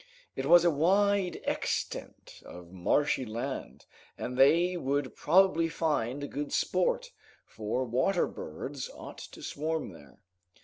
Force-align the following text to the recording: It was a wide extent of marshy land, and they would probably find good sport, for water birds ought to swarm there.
It 0.35 0.47
was 0.47 0.65
a 0.65 0.71
wide 0.71 1.39
extent 1.43 2.41
of 2.43 2.71
marshy 2.71 3.23
land, 3.23 3.85
and 4.17 4.35
they 4.35 4.75
would 4.75 5.15
probably 5.15 5.69
find 5.69 6.27
good 6.31 6.51
sport, 6.51 7.11
for 7.45 7.85
water 7.85 8.25
birds 8.25 8.89
ought 8.95 9.19
to 9.19 9.43
swarm 9.43 9.91
there. 9.91 10.17